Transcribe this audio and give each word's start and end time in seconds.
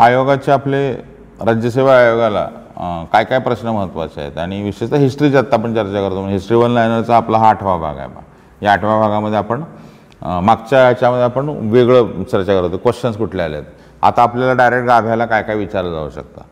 आयोगाचे 0.00 0.52
आपले 0.52 0.90
राज्यसेवा 1.46 1.94
आयोगाला 1.96 2.44
काय 3.12 3.24
काय 3.24 3.38
प्रश्न 3.38 3.68
महत्त्वाचे 3.68 4.20
आहेत? 4.20 4.38
आणि 4.38 4.62
विशेषतः 4.62 4.96
हिस्ट्रीची 4.96 5.36
आत्ता 5.36 5.56
आपण 5.56 5.74
चर्चा 5.74 6.00
करतो 6.00 6.20
म्हणजे 6.20 6.34
हिस्ट्री 6.34 6.56
वन 6.56 6.70
लायनरचा 6.70 7.16
आपला 7.16 7.38
हा 7.38 7.48
आठवा 7.48 7.76
भाग 7.76 7.98
आहे 7.98 8.06
बा. 8.08 8.20
या 8.62 8.72
आठव्या 8.72 8.98
भागामध्ये 9.00 9.38
आपण 9.38 9.62
मागच्या 10.44 10.80
याच्यामध्ये 10.80 11.24
आपण 11.24 11.48
वेगळं 11.72 12.22
चर्चा 12.22 12.60
करतो. 12.60 12.76
क्वेश्चन्स 12.76 13.16
कुठले 13.16 13.42
आले 13.42 13.56
आहेत 13.56 13.66
आता 14.02 14.22
आपल्याला 14.22 14.52
डायरेक्ट 14.54 14.86
गाभ्याला 14.86 15.26
काय 15.26 15.42
काय 15.42 15.56
विचारलं 15.56 15.92
जाऊ 15.92 16.08
शकतं? 16.10 16.42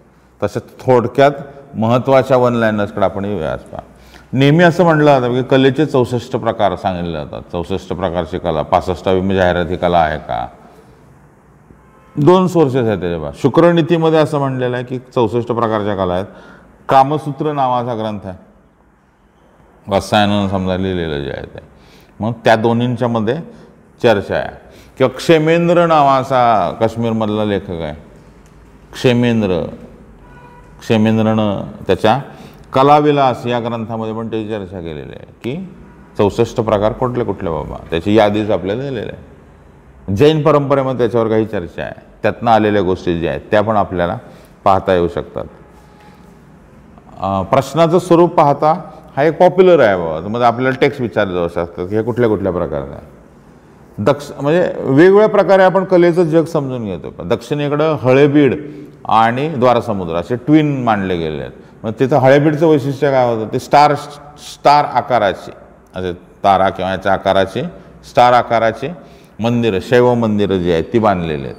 तसेच 0.41 0.63
थोडक्यात 0.81 1.33
महत्त्वाच्या 1.77 2.37
वन 2.37 2.55
लायनर्सकडे 2.55 3.05
आपण 3.05 3.25
येऊया 3.25 3.55
पहा. 3.73 3.83
नेहमी 4.33 4.65
असं 4.65 4.85
म्हटलं 4.85 5.21
जातं 5.21 5.35
की 5.35 5.43
कलेचे 5.51 5.87
चौसष्ट 5.87 6.37
प्रकार 6.37 6.77
सांगितले 6.77 7.13
जातात. 7.13 7.43
चौसष्ट 7.53 7.93
प्रकारची 7.93 8.39
कला 8.39 8.63
पासष्टावी 8.63 9.21
म्हणजे 9.21 9.37
जाहिराती 9.37 9.77
कला 9.77 9.99
आहे 9.99 10.19
का? 10.19 10.47
दोन 12.19 12.47
सोर्सेस 12.47 12.87
आहेत 12.87 13.01
त्याच्या 13.01 13.19
बा 13.19 13.31
शुक्रनीतीमध्ये 13.35 14.19
असं 14.19 14.39
म्हणलेलं 14.39 14.77
आहे 14.77 14.85
की 14.85 14.99
चौसष्ट 14.99 15.49
प्रकारच्या 15.49 15.97
कला 15.97 16.15
आहेत. 16.15 16.27
कामसूत्र 16.89 17.53
नावाचा 17.53 17.95
ग्रंथ 17.95 18.21
आहे. 18.25 18.39
रसायनं 19.97 20.49
समजा 20.49 20.77
लिहिलेलं 20.77 21.23
जे 21.23 21.31
आहे 21.31 21.47
ते. 21.47 21.59
मग 22.21 22.33
त्या 22.45 22.57
दोन्हींच्या 22.57 23.09
मध्ये 23.09 23.37
चर्चा 24.03 24.35
आहे. 24.35 24.49
किंवा 24.99 25.17
क्षेमेंद्र 25.17 25.87
नावाचा 25.87 26.77
काश्मीरमधला 26.81 27.45
लेखक 27.45 27.71
आहे. 27.71 27.95
क्षेमेंद्र. 28.93 29.67
क्षेमेंद्रनं 30.81 31.61
त्याच्या 31.87 32.19
कलाविलास 32.73 33.47
या 33.47 33.61
ग्रंथामध्ये 33.61 34.15
पण 34.15 34.31
त्याची 34.31 34.49
चर्चा 34.49 34.81
केलेली 34.81 35.13
आहे 35.13 35.27
की 35.43 35.69
चौसष्ट 36.19 36.61
प्रकार 36.61 36.93
कुठले 36.93 37.25
कुठले 37.25 37.51
बाबा. 37.51 37.77
त्याची 37.91 38.15
यादीच 38.15 38.51
आपल्याला 38.51 38.83
दिलेली 38.83 39.09
आहे. 39.09 39.29
जैन 40.17 40.43
परंपरेमध्ये 40.43 40.99
त्याच्यावर 40.99 41.29
काही 41.29 41.47
चर्चा 41.47 41.83
आहे. 41.83 42.08
त्यातनं 42.23 42.51
आलेल्या 42.51 42.83
गोष्टी 42.83 43.19
ज्या 43.21 43.31
आहेत 43.31 43.41
त्या 43.51 43.61
पण 43.63 43.77
आपल्याला 43.77 44.17
पाहता 44.65 44.95
येऊ 44.95 45.09
शकतात. 45.09 45.45
प्रश्नाचं 47.51 47.99
स्वरूप 47.99 48.35
पाहता 48.35 48.73
हा 49.17 49.23
एक 49.25 49.39
पॉप्युलर 49.39 49.81
आहे 49.81 49.97
बाबा. 49.97 50.21
त्यामध्ये 50.21 50.47
आपल्याला 50.47 50.77
टेक्स्ट 50.81 51.01
विचारले 51.01 51.35
जाऊ 51.35 51.49
शकतात 51.55 51.93
हे 51.93 52.03
कुठल्या 52.03 52.29
कुठल्या 52.29 52.53
प्रकारचं 52.53 52.93
आहे. 52.93 53.17
दक्ष 54.05 54.31
म्हणजे 54.41 54.61
वेगवेगळ्या 54.79 55.29
प्रकारे 55.29 55.63
आपण 55.63 55.85
कलेचं 55.85 56.25
जग 56.25 56.45
समजून 56.45 56.85
घेतो. 56.85 57.13
दक्षिणेकडं 57.25 57.97
हळेबीड 58.03 58.55
आणि 59.09 59.49
द्वारसमुद्र 59.49 60.15
असे 60.17 60.37
ट्विन 60.37 60.77
मांडले 60.85 61.17
गेले 61.17 61.41
आहेत. 61.41 61.53
मग 61.85 61.93
तिथं 62.01 62.17
हळेबीडचं 62.19 62.67
वैशिष्ट्य 62.67 63.11
काय 63.11 63.35
होतं? 63.35 63.53
ते 63.53 63.59
स्टार 63.59 63.95
स्टार 63.95 64.85
आकाराचे 64.85 65.53
असे 65.95 66.13
तारा 66.45 66.69
किंवा 66.71 66.91
याच्या 66.91 67.13
आकाराचे 67.13 67.63
स्टार 68.09 68.33
आकाराचे 68.33 68.93
मंदिरं 69.41 69.79
शैव 69.89 70.13
मंदिरं 70.15 70.59
जी 70.59 70.73
आहेत 70.73 70.85
ती 70.93 70.99
बांधलेली 70.99 71.45
आहेत. 71.45 71.57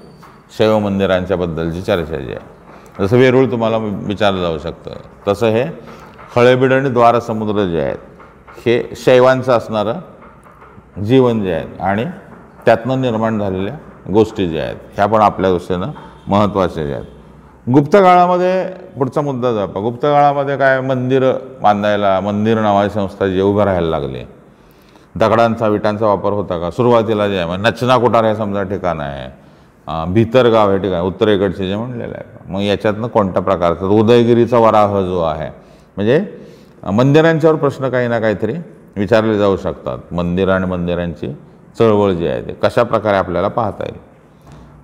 शैव 0.57 0.77
मंदिरांच्याबद्दलची 0.79 1.81
चर्चा 1.81 2.17
जी 2.17 2.31
आहे. 2.31 2.57
जसं 2.99 3.17
वेरूळ 3.17 3.45
तुम्हाला 3.51 3.77
विचारलं 3.77 4.41
जाऊ 4.41 4.57
शकतं. 4.57 4.91
तसं 5.27 5.47
हे 5.47 5.65
खळेबीड 6.35 6.73
आणि 6.73 6.89
द्वारसमुद्र 6.89 7.65
जे 7.65 7.81
आहेत 7.81 7.97
हे 8.65 8.81
शैवांचं 8.95 9.51
असणारं 9.51 11.03
जीवन 11.03 11.43
जे 11.43 11.53
आहे 11.53 11.77
आणि 11.79 12.05
त्यातनं 12.65 13.01
निर्माण 13.01 13.39
झालेल्या 13.39 13.75
गोष्टी 14.11 14.47
ज्या 14.49 14.63
आहेत 14.63 14.75
ह्या 14.95 15.05
पण 15.05 15.21
आपल्या 15.21 15.51
दृष्टीनं 15.51 15.91
महत्त्वाच्या 16.27 16.85
ज्या 16.85 16.95
आहेत. 16.95 17.05
गुप्त 17.73 17.95
काळामध्ये 17.95 18.63
पुढचा 18.97 19.21
मुद्दा 19.21 19.51
जो 19.51 19.81
गुप्त 19.81 20.01
काळामध्ये 20.01 20.57
काय 20.57 20.79
मंदिरं 20.81 21.33
बांधायला 21.61 22.19
मंदिर 22.19 22.59
नावाची 22.59 22.93
संस्था 22.93 23.27
जी 23.27 23.41
उभं 23.41 23.63
राहायला 23.63 23.89
लागली. 23.89 24.23
दगडांचा 25.15 25.67
विटांचा 25.67 26.05
वापर 26.05 26.31
होता 26.31 26.57
का? 26.59 26.69
सुरुवातीला 26.71 27.27
जे 27.27 27.37
आहे 27.37 27.45
म्हणजे 27.45 27.69
नचना 27.69 27.97
कोठार 27.97 28.25
हे 28.25 28.35
समजा 28.35 28.63
ठिकाण 28.63 28.99
आहे. 28.99 29.29
भितरगाव 30.13 30.71
हे 30.71 30.77
ठिकाण 30.77 31.01
उत्तरेकडचे 31.01 31.67
जे 31.67 31.75
म्हणलेलं 31.75 32.13
आहे. 32.15 32.51
मग 32.53 32.61
याच्यातनं 32.61 33.07
कोणत्या 33.07 33.41
प्रकारचं? 33.41 33.85
उदयगिरीचा 33.87 34.57
वराह 34.57 34.99
जो 35.01 35.21
आहे 35.21 35.49
म्हणजे 35.97 36.23
मंदिरांच्यावर 36.93 37.55
प्रश्न 37.55 37.89
काही 37.89 38.07
ना 38.07 38.19
काहीतरी 38.19 38.53
विचारले 38.97 39.37
जाऊ 39.37 39.55
शकतात. 39.57 40.13
मंदिरं 40.13 40.51
आणि 40.51 40.65
मंदिरांची 40.65 41.27
चळवळ 41.79 42.11
जी 42.11 42.27
आहे 42.27 42.41
ते 42.41 42.53
कशा 42.63 42.83
प्रकारे 42.83 43.17
आपल्याला 43.17 43.47
पाहता 43.47 43.83
येईल? 43.83 43.97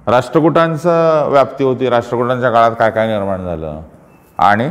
राष्ट्रकूटांचं 0.08 1.30
व्याप्ती 1.32 1.64
होती. 1.64 1.90
राष्ट्रकूटांच्या 1.90 2.52
काळात 2.52 2.72
काय 2.80 2.92
काय 2.92 3.08
निर्माण 3.08 3.44
झालं? 3.46 3.82
आणि 4.40 4.70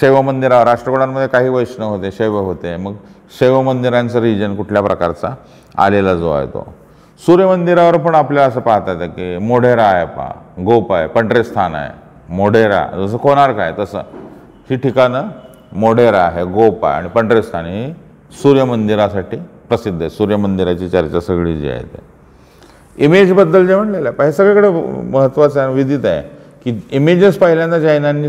शैव 0.00 0.20
मंदिरावर 0.22 0.66
राष्ट्रकुटांमध्ये 0.66 1.28
काही 1.28 1.48
वैष्णव 1.48 1.88
होते 1.88 2.10
शैव 2.12 2.36
होते. 2.38 2.76
मग 2.76 2.94
शैव 3.38 3.60
मंदिरांचं 3.62 4.20
रिजन 4.20 4.54
कुठल्या 4.56 4.82
प्रकारचा 4.82 5.34
आलेला 5.78 6.14
जो 6.14 6.30
आहे 6.30 6.46
तो? 6.46 6.66
सूर्यमंदिरावर 7.20 7.96
पण 7.96 8.14
आपल्याला 8.14 8.48
असं 8.48 8.60
पाहता 8.60 8.92
येतं 8.92 9.06
की 9.06 9.36
मोढेरा 9.46 9.84
आहे 9.84 10.04
पा 10.06 10.30
गोप 10.64 10.92
आहे 10.92 11.06
पंढरेस्थान 11.06 11.74
आहे 11.74 12.34
मोढेरा 12.36 12.84
जसं 12.96 13.16
कोणार्क 13.16 13.58
आहे 13.58 13.72
तसं. 13.78 14.02
ही 14.70 14.76
ठिकाणं 14.76 15.28
मोढेरा 15.72 16.20
आहे 16.20 16.44
गोप 16.44 16.84
आहे 16.86 16.96
आणि 16.96 17.08
पंढरेस्थान 17.08 17.66
ही 17.66 17.92
सूर्यमंदिरासाठी 18.42 19.36
प्रसिद्ध 19.68 20.00
आहे. 20.00 20.10
सूर्यमंदिराची 20.10 20.88
चर्चा 20.88 21.20
सगळी 21.20 21.56
जी 21.58 21.68
आहे 21.68 21.82
ते. 21.82 22.02
इमेजबद्दल 22.98 23.66
जे 23.66 23.76
म्हणलेलं 23.76 24.08
आहे 24.08 24.26
हे 24.26 24.32
सगळीकडे 24.32 24.68
महत्त्वाचं 25.10 25.60
आहे 25.60 25.74
विदित 25.74 26.04
आहे 26.06 26.22
की 26.64 26.80
इमेजेस 26.96 27.38
पहिल्यांदा 27.38 27.78
जैनांनी 27.78 28.28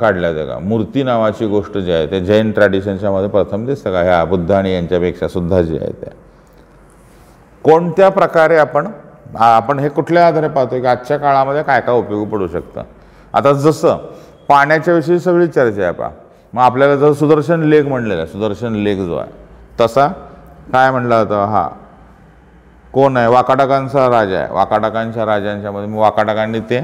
काढल्या 0.00 0.30
होत्या 0.30 0.44
का? 0.46 0.58
मूर्ती 0.58 1.02
नावाची 1.02 1.46
गोष्ट 1.46 1.78
जी 1.78 1.92
आहे 1.92 2.06
ते 2.10 2.20
जैन 2.24 2.50
ट्रॅडिशनच्यामध्ये 2.52 3.28
प्रथम 3.28 3.66
दिसतं 3.66 3.92
का? 3.92 4.02
ह्या 4.02 4.24
बुद्ध 4.24 4.50
आणि 4.52 4.74
यांच्यापेक्षा 4.74 5.28
सुद्धा 5.28 5.62
जी 5.62 5.78
आहे 5.78 5.92
त्या. 6.00 6.12
कोणत्या 7.64 8.08
प्रकारे 8.08 8.56
आपण 8.58 8.86
आपण 9.38 9.78
हे 9.78 9.88
कुठल्या 9.88 10.26
आधारे 10.26 10.48
पाहतो 10.48 10.80
की 10.80 10.86
आजच्या 10.86 11.16
काळामध्ये 11.18 11.62
काय 11.62 11.80
काय 11.80 11.94
उपयोगी 11.94 12.30
पडू 12.30 12.46
शकतं? 12.46 12.82
आता 13.34 13.52
जसं 13.52 13.96
पाण्याच्या 14.48 14.94
विषयी 14.94 15.18
सगळी 15.18 15.46
चर्चा 15.46 15.82
आहे 15.82 15.92
पा 15.92 16.08
मग 16.52 16.62
आपल्याला 16.62 16.96
जसं 16.96 17.12
सुदर्शन 17.12 17.62
लेख 17.62 17.84
म्हणलेला 17.86 18.22
आहे 18.22 18.30
सुदर्शन 18.30 18.74
लेख 18.74 18.96
जो 18.96 19.16
आहे 19.16 19.30
तसा 19.80 20.06
काय 20.72 20.90
म्हणला 20.90 21.18
होता 21.18 21.44
हा. 21.44 21.68
कोण 22.92 23.16
आहे? 23.16 23.26
वाकाटकांचा 23.28 24.08
राजा 24.10 24.38
आहे. 24.38 24.52
वाकाटकांच्या 24.52 25.24
राजांच्या 25.26 25.70
मध्ये 25.72 25.88
मग 25.88 25.98
वाकाटकांनी 25.98 26.60
ते 26.60 26.80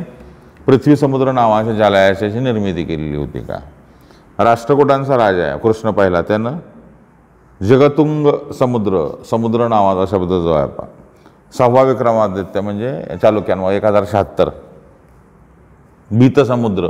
पृथ्वी 0.67 0.97
समुद्र 0.97 1.33
नावाच्या 1.33 1.73
जलाशयाची 1.75 2.39
निर्मिती 2.39 2.85
केलेली 2.85 3.17
होती 3.17 3.41
का? 3.41 3.59
राष्ट्रकूटांचा 4.39 5.17
राजा 5.17 5.43
आहे 5.43 5.59
कृष्ण 5.59 5.91
पहिला. 5.91 6.23
त्यानं 6.23 6.57
जगतुंग 7.61 8.27
समुद्र 8.59 9.07
समुद्र 9.31 9.69
नावाचा 9.69 10.05
शब्द 10.11 10.29
जो 10.29 10.53
आहे 10.53 10.67
पा 10.67 10.85
सहावा 11.59 11.83
विक्रमादित्य 11.83 12.61
म्हणजे 12.61 13.17
चालुक्यांवर 13.23 13.73
एक 13.73 13.85
हजार 13.85 14.05
शहात्तर 14.13 14.49
समुद्र 16.45 16.89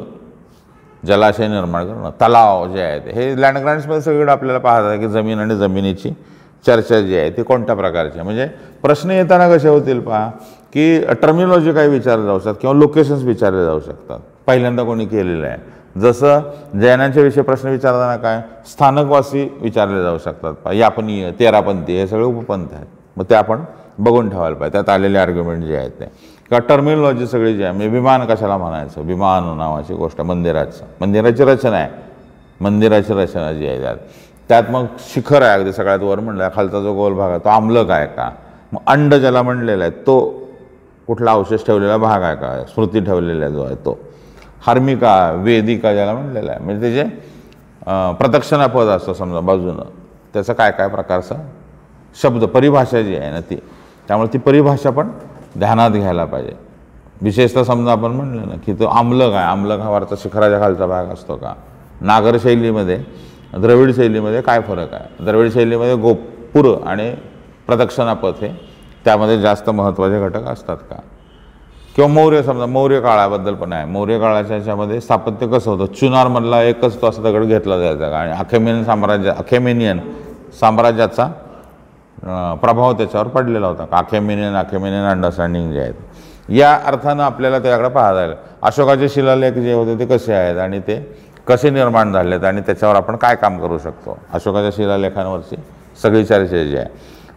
जलाशय 1.07 1.49
निर्माण 1.49 1.87
करणं 1.87 2.11
तलाव 2.21 2.67
जे 2.73 2.83
आहेत 2.83 3.03
हे 3.15 3.29
लँड 3.41 3.59
ग्रांट्समध्ये 3.59 4.01
सगळीकडे 4.01 4.31
आपल्याला 4.33 4.59
पाहतात 4.59 4.89
आहे 4.89 4.99
की 4.99 5.09
जमीन 5.09 5.39
आणि 5.39 5.57
जमिनीची 5.57 6.11
चर्चा 6.67 7.01
जी 7.01 7.17
आहे 7.17 7.31
ती 7.31 7.43
कोणत्या 7.43 7.75
प्रकारची 7.75 8.21
म्हणजे 8.21 8.47
प्रश्न 8.83 9.11
येताना 9.11 9.49
कसे 9.49 9.69
होतील 9.69 10.01
पहा 10.01 10.29
की 10.73 11.01
टर्मिनॉलॉजी 11.23 11.73
काही 11.73 11.89
विचारले 11.89 12.27
जाऊ 12.27 12.39
शकतात 12.39 12.55
किंवा 12.61 12.75
लोकेशन्स 12.77 13.23
विचारले 13.23 13.65
जाऊ 13.65 13.81
शकतात. 13.81 14.19
पहिल्यांदा 14.47 14.83
कोणी 14.83 15.07
केलेलं 15.07 15.47
आहे. 15.47 15.57
जसं 16.01 16.41
जैनांच्या 16.81 17.23
विषयी 17.23 17.43
प्रश्न 17.43 17.69
विचारताना 17.69 18.17
काय? 18.17 18.41
स्थानकवासी 18.67 19.49
विचारले 19.61 20.03
जाऊ 20.03 20.19
शकतात. 20.19 20.55
यापनीय 20.75 21.31
तेरापंथी 21.31 21.97
हे 21.97 22.07
सगळे 22.07 22.25
उपपंथ 22.25 22.67
आहेत. 22.73 22.87
मग 23.17 23.25
ते 23.31 23.35
आपण 23.35 23.61
बघून 23.99 24.29
ठेवायला 24.31 24.57
पाहिजे. 24.57 24.73
त्यात 24.73 24.89
आलेले 24.89 25.19
आर्ग्युमेंट 25.19 25.65
जे 25.65 25.77
आहेत 25.77 25.91
ते. 25.91 26.05
किंवा 26.49 26.59
टर्मिनॉलॉजी 26.59 27.27
सगळी 27.27 27.57
जी 27.57 27.63
आहे 27.63 27.73
म्हणजे 27.73 27.89
विमान 27.89 28.27
कशाला 28.27 28.57
म्हणायचं? 28.57 29.01
विमान 29.01 29.57
नावाची 29.59 29.95
गोष्ट 29.95 30.21
मंदिराचं. 30.21 30.85
मंदिराची 31.01 31.45
रचना 31.45 31.77
आहे. 31.77 31.89
मंदिराची 32.61 33.15
रचना 33.15 33.53
जी 33.53 33.67
आहे 33.67 33.81
त्यात. 33.81 33.97
त्यात 34.49 34.63
मग 34.71 34.87
शिखर 34.99 35.43
आहे 35.43 35.53
अगदी 35.53 35.73
सगळ्यात 35.73 35.99
वर 35.99 36.21
म्हणलं 36.21 36.49
खालचा 36.57 36.81
जो 36.81 36.95
गोल 36.95 37.15
भाग 37.15 37.31
आहे 37.31 37.39
तो 37.39 37.49
आम्लक 37.49 37.91
आहे 37.91 38.07
का? 38.07 38.31
मग 38.73 38.81
अंड 38.87 39.15
ज्याला 39.15 39.43
म्हणलेला 39.43 39.85
आहे 39.85 39.93
तो 39.93 40.45
कुठला 41.07 41.33
अवशेष 41.33 41.67
ठेवलेला 41.67 41.97
भाग 41.97 42.23
आहे 42.23 42.37
का? 42.37 42.65
स्मृती 42.75 43.01
ठेवलेला 43.01 43.49
जो 43.49 43.63
आहे 43.63 43.75
तो. 43.75 43.99
हार्मिका 44.63 45.31
वेदिका 45.43 45.93
ज्याला 45.95 46.13
म्हणलेला 46.13 46.51
आहे. 46.53 46.65
म्हणजे 46.65 46.93
त्याचे 46.93 48.15
प्रदक्षिणापद 48.19 48.89
असतं 48.89 49.13
समजा 49.13 49.41
बाजूनं 49.41 49.83
त्याचं 50.35 50.53
काय 50.53 50.71
काय 50.71 50.89
प्रकारचा? 50.89 51.35
शब्द 52.23 52.45
परिभाषा 52.45 53.03
जी 53.03 53.17
आहे 53.17 53.31
ना 53.31 53.41
ती. 53.41 53.57
त्यामुळे 54.09 54.33
ती 54.33 54.39
परिभाषा 54.39 54.91
पण 54.91 55.09
ध्यानात 55.59 55.91
घ्यायला 55.91 56.25
पाहिजे. 56.25 56.53
विशेषतः 57.23 57.63
समजा 57.65 57.93
आपण 57.93 58.13
म्हणलं 58.13 58.49
ना 58.49 58.55
की 58.67 58.73
तो 58.81 58.87
आम्लक 58.87 59.33
आहे. 59.33 59.45
आम्लक 59.45 59.81
हा 59.81 59.91
वरचा 59.91 60.17
शिखराच्या 60.19 60.61
खालचा 60.61 60.87
भाग 60.87 61.13
असतो 61.13 61.37
का? 61.37 61.53
नागर 62.01 62.37
शैलीमध्ये 62.43 62.99
द्रविड 63.55 63.95
शैलीमध्ये 63.97 64.41
काय 64.43 64.61
फरक 64.61 64.95
आहे? 64.95 65.25
द्रविड 65.25 65.53
शैलीमध्ये 65.53 65.95
गोपुर 65.97 66.75
आणि 66.87 67.11
प्रदक्षिणापथ 67.67 68.43
हे 68.43 68.49
त्यामध्ये 69.05 69.41
जास्त 69.41 69.71
महत्त्वाचे 69.71 70.21
घटक 70.21 70.47
असतात 70.49 70.77
का? 70.91 70.97
किंवा 71.97 72.09
मौर्य 72.13 72.43
समजा 72.43 72.67
मौर्य 72.67 73.01
काळाबद्दल 73.01 73.55
पण 73.55 73.73
आहे. 73.73 73.85
मौर्य 73.85 74.19
काळाच्या 74.21 74.57
ह्याच्यामध्ये 74.57 75.01
स्थापत्य 75.01 75.47
कसं 75.47 75.71
होतं? 75.71 75.93
चुनारमधला 75.95 76.63
एकच 76.63 77.01
तो 77.01 77.07
असा 77.09 77.23
दगड 77.23 77.45
घेतला 77.45 77.79
जायचा 77.79 78.09
का? 78.09 78.17
आणि 78.17 78.33
अखेमेनियन 78.33 78.85
साम्राज्य 78.85 79.31
अखेमेनियन 79.31 80.01
साम्राज्याचा 80.61 81.27
प्रभाव 82.63 82.93
त्याच्यावर 82.97 83.29
पडलेला 83.29 83.67
होता 83.67 83.87
अखेमेनियन 83.99 84.57
अखेमेनियन 84.57 85.05
अंडरस्टँडिंग 85.05 85.73
जे 85.73 85.81
आहेत. 85.81 85.95
या 86.49 86.75
अर्थानं 86.87 87.23
आपल्याला 87.23 87.59
त्याकडे 87.59 87.89
पाहता 87.89 88.25
येईल. 88.25 88.35
अशोकाचे 88.63 89.09
शिलालेख 89.09 89.53
जे 89.53 89.73
होते 89.73 89.99
ते 89.99 90.07
कसे 90.07 90.35
आहेत 90.35 90.59
आणि 90.59 90.81
ते 90.87 91.01
कसे 91.49 91.71
निर्माण 91.71 92.13
झालेत 92.13 92.45
आणि 92.45 92.61
त्याच्यावर 92.61 92.97
आपण 92.97 93.17
काय 93.17 93.37
काम 93.37 93.59
करू 93.61 93.79
शकतो? 93.79 94.19
अशोकाच्या 94.35 94.71
शिलालेखांवरची 94.77 95.57
सगळी 96.03 96.25
चर्चा 96.25 96.65
जी 96.65 96.77
आहे. 96.77 96.89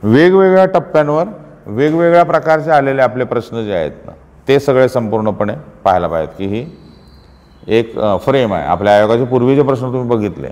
वेगवेगळ्या 0.04 0.66
टप्प्यांवर 0.66 1.28
वेगवेगळ्या 1.68 2.24
प्रकारचे 2.26 2.72
आलेले 2.72 3.02
आपले 3.02 3.24
प्रश्न 3.24 3.64
जे 3.66 3.74
आहेत 3.74 4.06
ना 4.06 4.12
ते 4.48 4.60
सगळे 4.60 4.88
संपूर्णपणे 4.90 5.54
पाहायला 5.84 6.08
पाहिजेत 6.08 6.36
की 6.38 6.46
ही 6.46 6.66
एक 7.78 7.94
फ्रेम 8.26 8.54
आहे. 8.54 8.66
आपल्या 8.66 8.96
आयोगाचे 8.96 9.24
पूर्वीचे 9.24 9.62
प्रश्न 9.62 9.92
तुम्ही 9.94 10.10
बघितले. 10.10 10.48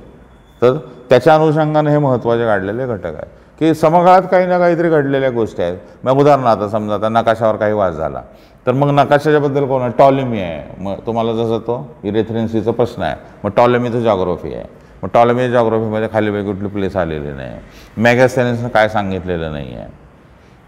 तर 0.62 0.78
त्याच्या 1.10 1.36
अनुषंगाने 1.36 1.92
हे 1.92 1.98
महत्त्वाचे 1.98 2.46
काढलेले 2.46 2.86
घटक 2.88 3.06
आहेत. 3.06 3.36
की 3.60 3.74
समकाळात 3.74 4.22
काही 4.32 4.46
ना 4.48 4.58
काहीतरी 4.60 4.90
घडलेल्या 4.90 5.30
गोष्टी 5.30 5.62
आहेत. 5.64 5.78
मग 6.04 6.20
उदाहरणार्थ 6.20 6.64
समजा 6.72 6.94
आता 6.96 7.10
नकाशावर 7.10 7.56
काही 7.56 7.74
वाद 7.74 7.94
झाला. 7.94 8.22
तर 8.66 8.72
मग 8.72 8.90
नकाशाच्याबद्दल 8.90 9.66
कोण 9.66 9.82
आहे? 9.82 9.92
टॉलेमी 9.98 10.42
आहे. 10.42 10.84
मग 10.84 10.96
तुम्हाला 11.06 11.34
जसं 11.34 11.60
तो 11.60 11.86
इरेथ्रेन्सीचा 12.04 12.72
प्रश्न 12.72 13.02
आहे. 13.02 13.16
मग 13.44 13.52
टॉलेमीचं 13.58 14.02
जॉग्रफी 14.02 14.54
आहे. 14.54 14.64
मग 15.04 15.10
टॉलेमी 15.14 15.50
जॉग्रफीमध्ये 15.50 16.08
खाली 16.14 16.30
वेगळी 16.30 16.54
कुठली 16.54 16.68
प्लेस 16.70 16.96
आलेली 16.96 17.32
नाही. 17.32 17.60
मॅगॅसेन्सनं 17.98 18.68
काय 18.68 18.88
सांगितलेलं 18.90 19.52
नाही 19.52 19.76
आहे 19.76 19.88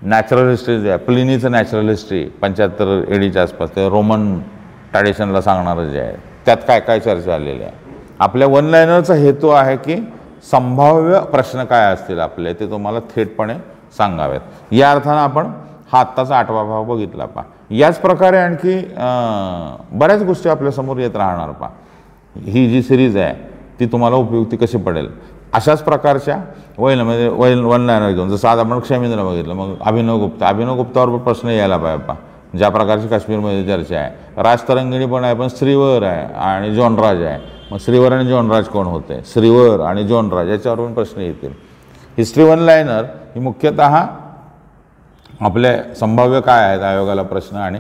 नॅचरल 0.02 0.50
हिस्ट्री 0.50 0.80
जे 0.82 0.90
आहे 0.90 0.98
प्लिनीचं 1.06 1.52
नॅचरल 1.52 1.90
हिस्ट्री 1.90 2.24
पंच्याहत्तर 2.42 3.02
एडीच्या 3.08 3.42
आसपास. 3.44 3.70
ते 3.76 3.88
रोमन 3.90 4.38
ट्रॅडिशनला 4.92 5.42
सांगणारं 5.42 5.90
जे 5.90 6.00
आहे. 6.00 6.16
त्यात 6.46 6.58
काय 6.68 6.80
काय 6.80 7.00
चर्चा 7.00 7.34
आलेली 7.36 7.64
आहे? 7.64 7.72
आपल्या 8.20 8.48
वनलायनरचा 8.48 9.14
हेतू 9.16 9.50
आहे 9.50 9.76
की 9.78 9.96
संभाव्य 10.52 11.20
प्रश्न 11.32 11.64
काय 11.64 11.94
असतील 11.94 12.20
आपले 12.20 12.54
ते 12.60 12.70
तुम्हाला 12.70 13.00
थेटपणे 13.16 13.54
सांगावेत. 13.98 14.40
या 14.72 14.92
अर्थानं 14.92 15.20
आपण 15.20 15.52
हा 15.92 16.00
आत्ताचा 16.00 16.38
आठवा 16.38 16.64
भाव 16.64 16.84
बघितला 16.86 17.26
पा 17.26 17.42
याच 17.72 18.00
प्रकारे 18.02 18.38
आणखी 18.38 18.78
बऱ्याच 20.00 20.24
गोष्टी 20.24 20.50
आपल्यासमोर 20.50 20.98
येत 20.98 21.16
राहणार 21.16 21.52
पा 21.52 21.68
ही 22.36 22.68
जी 22.70 22.82
सिरीज 22.84 23.18
आहे 23.18 23.34
ती 23.80 23.86
तुम्हाला 23.92 24.16
उपयुक्ती 24.16 24.58
कशी 24.58 24.78
पडेल? 24.78 25.08
अशाच 25.54 25.82
प्रकारच्या 25.84 26.38
वैल 26.78 27.02
म्हणजे 27.02 27.28
वैल 27.28 27.64
वन 27.64 27.86
लाईनर 27.86 28.12
घेऊन 28.12 28.30
जसं 28.30 28.48
आज 28.48 28.60
आपण 28.60 28.80
क्षेमेंद्र 28.80 29.24
बघितलं 29.24 29.54
मग 29.54 29.76
अभिनव 29.82 30.18
गुप्ता. 30.20 30.48
अभिनव 30.48 30.76
गुप्तावर 30.76 31.10
पण 31.10 31.24
प्रश्न 31.24 31.50
यायला 31.50 31.78
पाहिजे 31.78 32.04
पा 32.06 32.14
ज्या 32.58 32.70
प्रकारची 32.70 33.08
काश्मीरमध्ये 33.08 33.66
चर्चा 33.68 33.98
आहे. 34.00 34.42
राजतरंगिणी 34.44 35.06
पण 35.06 35.24
आहे 35.24 35.34
पण 35.36 35.48
श्रीवर 35.58 36.04
आहे 36.04 36.26
आणि 36.36 36.74
जॉनराज 36.76 37.22
आहे. 37.22 37.40
मग 37.72 37.78
श्रीवर 37.86 38.12
आणि 38.12 38.28
जॉनराज 38.28 38.68
कोण 38.68 38.86
होते? 38.88 39.20
श्रीवर 39.34 39.80
आणि 39.86 40.08
जॉनराज 40.08 40.50
याच्यावर 40.50 40.80
पण 40.80 40.94
प्रश्न 40.94 41.22
येतील. 41.22 41.52
हिस्ट्री 42.18 42.44
वन 42.44 42.60
लायनर 42.60 43.04
ही 43.36 43.40
मुख्यतः 43.40 43.96
आपले 45.42 45.76
संभाव्य 45.96 46.40
काय 46.42 46.64
आहेत 46.64 46.82
आयोगाला 46.84 47.22
प्रश्न 47.24 47.58
आणि 47.58 47.80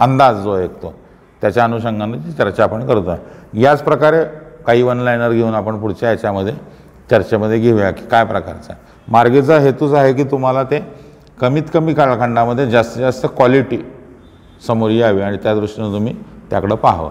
अंदाज 0.00 0.36
जो 0.42 0.56
ऐकतो 0.58 0.94
त्याच्या 1.42 1.64
अनुषंगाने 1.64 2.18
ती 2.18 2.32
चर्चा 2.32 2.64
आपण 2.64 2.86
करतो 2.86 3.16
याच 3.60 3.82
प्रकारे 3.84 4.22
काही 4.66 4.82
वन 4.82 4.98
लायनर 4.98 5.32
घेऊन 5.32 5.54
आपण 5.54 5.80
पुढच्या 5.80 6.10
याच्यामध्ये 6.10 6.54
चर्चेमध्ये 7.10 7.58
घेऊया 7.58 7.90
की 7.90 8.06
काय 8.06 8.24
प्रकारचा 8.24 8.72
आहे. 8.72 8.82
मार्गेचा 9.08 9.58
हेतूच 9.58 9.92
आहे 9.92 10.12
की 10.12 10.24
तुम्हाला 10.24 10.62
ते 10.62 10.80
कमीत 11.40 11.62
कमी 11.74 11.94
कालखंडामध्ये 11.94 12.66
जास्तीत 12.66 13.02
जास्त 13.02 13.26
क्वालिटी 13.26 13.78
समोर 14.66 14.90
यावी 14.90 15.20
आणि 15.20 15.36
त्या 15.36 15.54
दृष्टीनं 15.54 15.92
तुम्ही 15.92 16.14
त्याकडं 16.50 16.74
पाहावं. 16.74 17.10